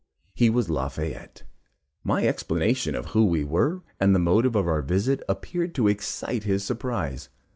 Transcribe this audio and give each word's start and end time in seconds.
He 0.33 0.49
was 0.49 0.67
Lafayette. 0.67 1.43
My 2.03 2.25
explanation 2.25 2.95
of 2.95 3.09
who 3.09 3.23
we 3.23 3.43
were, 3.43 3.83
and 3.99 4.15
the 4.15 4.19
motive 4.19 4.55
of 4.55 4.67
our 4.67 4.81
visit, 4.81 5.21
appeared 5.29 5.75
to 5.75 5.87
excite 5.87 6.41
his 6.41 6.63
surprise. 6.63 7.29